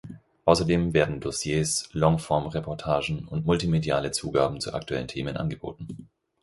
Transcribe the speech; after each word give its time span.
Ausserdem 0.45 0.95
werden 0.95 1.19
Dossiers, 1.19 1.87
Longform-Reportagen 1.93 3.27
und 3.27 3.45
multimediale 3.45 4.09
Zugaben 4.09 4.59
zu 4.59 4.73
aktuellen 4.73 5.07
Themen 5.07 5.37
angeboten. 5.37 6.09